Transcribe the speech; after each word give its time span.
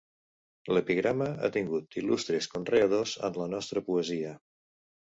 L'epigrama 0.75 1.27
ha 1.31 1.51
tingut 1.57 1.99
il·lustres 2.03 2.51
conreadors 2.55 3.17
en 3.31 3.41
la 3.45 3.51
nostra 3.57 3.89
poesia. 3.93 4.39